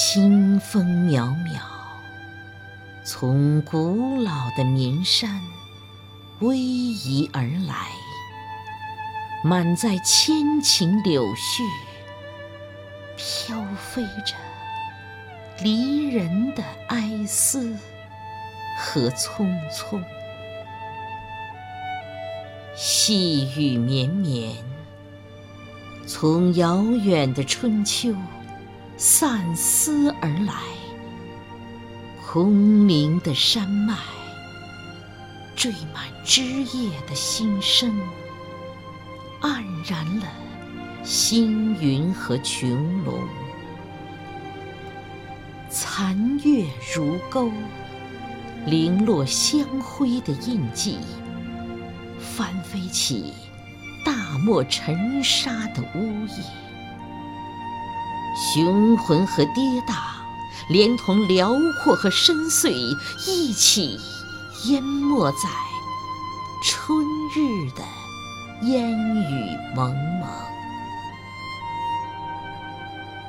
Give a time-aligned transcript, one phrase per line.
[0.00, 1.58] 清风渺渺，
[3.02, 5.42] 从古老的岷山
[6.38, 7.88] 逶迤而来，
[9.42, 11.64] 满载千顷柳絮，
[13.16, 14.36] 飘飞着
[15.64, 17.76] 离人的哀思
[18.78, 20.00] 和匆匆。
[22.76, 24.54] 细雨绵绵，
[26.06, 28.14] 从遥远的春秋。
[29.00, 30.54] 散思而来，
[32.26, 33.96] 空灵的山脉，
[35.54, 37.96] 缀满枝叶的新生，
[39.40, 40.26] 黯然了
[41.04, 42.74] 星云和穹
[43.04, 43.20] 隆。
[45.70, 47.52] 残月如钩，
[48.66, 50.98] 零落香灰的印记，
[52.18, 53.32] 翻飞起
[54.04, 56.67] 大漠尘沙的呜咽。
[58.40, 59.94] 雄浑和跌宕，
[60.68, 61.50] 连同辽
[61.82, 62.70] 阔和深邃，
[63.26, 63.98] 一起
[64.66, 65.48] 淹没在
[66.62, 67.82] 春日的
[68.68, 70.28] 烟雨蒙蒙。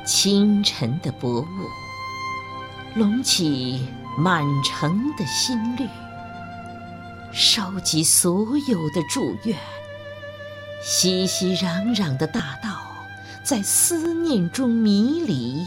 [0.06, 1.46] 清晨的薄雾，
[2.94, 5.88] 隆起满城的新绿，
[7.32, 9.58] 收集所有的祝愿，
[10.84, 12.79] 熙熙攘攘的大道。
[13.44, 15.66] 在思念中迷离，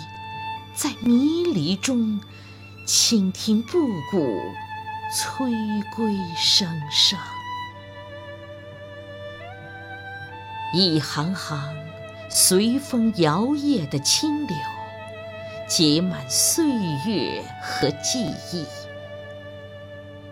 [0.74, 2.20] 在迷离中
[2.86, 4.38] 倾听布谷
[5.12, 5.50] 催
[5.96, 7.18] 归声声。
[10.74, 11.74] 一行行
[12.30, 14.56] 随风摇曳的清流，
[15.68, 16.64] 结满岁
[17.06, 18.64] 月和记忆。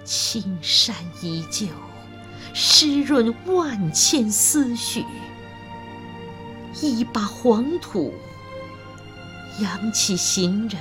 [0.04, 1.66] 青山依旧，
[2.54, 5.04] 湿润万千思绪。
[6.80, 8.14] 一把黄土，
[9.60, 10.80] 扬起行人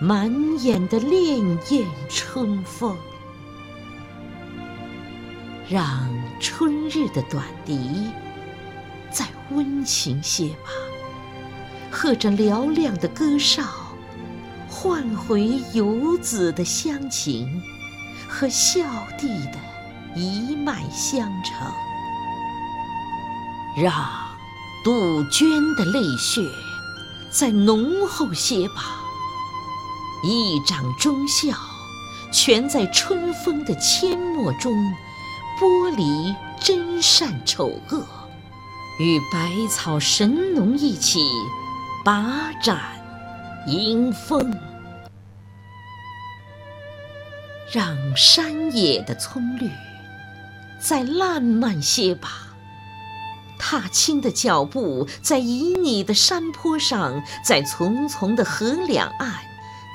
[0.00, 0.32] 满
[0.62, 2.96] 眼的潋滟春风，
[5.68, 6.08] 让
[6.40, 8.10] 春日的短笛
[9.10, 10.70] 再温情些吧，
[11.90, 13.62] 和着嘹亮的歌哨，
[14.68, 17.62] 唤回游子的乡情
[18.28, 18.82] 和孝
[19.18, 19.58] 弟的
[20.16, 21.72] 一脉相承，
[23.76, 24.23] 让。
[24.84, 26.46] 杜鹃的泪血
[27.30, 29.00] 再浓厚些吧，
[30.22, 31.56] 一掌忠孝，
[32.30, 34.70] 全在春风的阡陌中
[35.58, 38.06] 剥离真善丑恶，
[39.00, 41.30] 与百草神农一起
[42.04, 42.78] 把盏
[43.66, 44.54] 迎风，
[47.72, 49.70] 让山野的葱绿
[50.78, 52.53] 再烂漫些吧。
[53.66, 59.36] 踏青的脚步，在旖旎的山坡上，在丛丛的河两岸，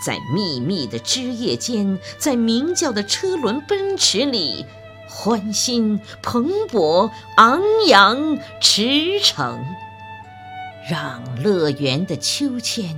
[0.03, 4.65] 在密密的枝叶间，在鸣叫的车轮奔驰里，
[5.07, 8.81] 欢欣蓬勃、昂扬驰
[9.21, 9.59] 骋。
[10.89, 12.97] 让乐园的秋千、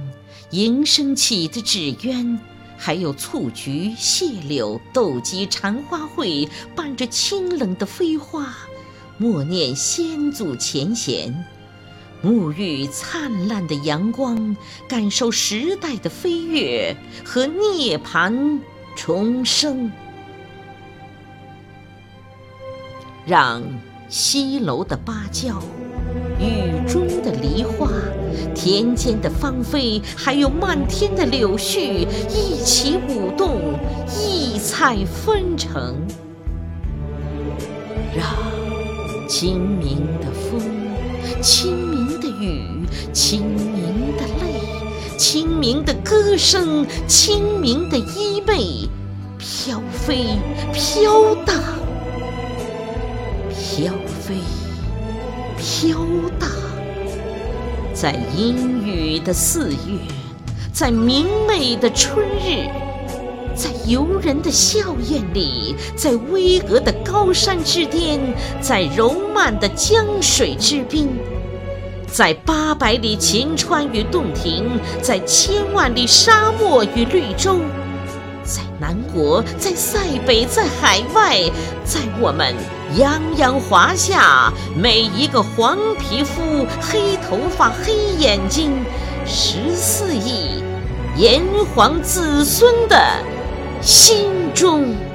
[0.51, 2.39] 迎升起的纸鸢，
[2.77, 8.55] 还有蹴鞠、蟹柳、斗鸡、蝉花会，伴着清冷的飞花。
[9.21, 11.45] 默念先祖前贤，
[12.23, 18.59] 沐浴灿烂的阳光，感受时代的飞跃和涅槃
[18.95, 19.91] 重生。
[23.23, 23.61] 让
[24.09, 25.61] 西楼的芭蕉、
[26.39, 27.91] 雨中的梨花、
[28.55, 33.79] 田间的芳菲，还有漫天的柳絮一起舞动，
[34.09, 35.95] 异彩纷呈。
[38.17, 38.60] 让。
[39.31, 40.59] 清明的风，
[41.41, 48.89] 清明的雨，清明的泪，清明的歌声，清明的衣袂，
[49.37, 50.37] 飘飞
[50.73, 51.55] 飘荡，
[53.51, 54.35] 飘飞
[55.57, 55.97] 飘
[56.37, 56.49] 荡，
[57.93, 59.77] 在阴雨的四月，
[60.73, 62.90] 在明媚的春日。
[63.61, 68.19] 在游人的笑靥里，在巍峨的高山之巅，
[68.59, 71.07] 在柔漫的江水之滨，
[72.11, 77.59] 在八百里秦川与洞庭，在千万里沙漠与绿洲，
[78.43, 81.39] 在南国，在塞北，在海外，
[81.85, 82.55] 在我们
[82.97, 88.71] 泱泱华夏每一个黄皮肤、黑头发、黑眼睛、
[89.23, 90.63] 十四亿
[91.15, 91.43] 炎
[91.75, 92.97] 黄子孙的。
[93.81, 95.10] 心中。